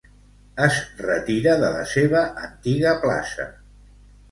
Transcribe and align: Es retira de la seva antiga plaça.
Es 0.67 0.79
retira 1.01 1.53
de 1.65 1.69
la 1.77 1.85
seva 1.93 2.23
antiga 2.49 2.97
plaça. 3.07 3.49